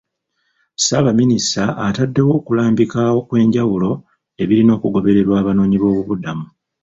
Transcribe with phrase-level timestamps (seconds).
[0.79, 3.91] Ssaabaminisita ataddewo okulambika okw'enjawulo
[4.41, 6.45] ebirina okugobererwa abanoonyiboobubudamu.